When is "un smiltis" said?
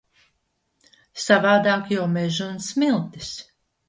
2.47-3.31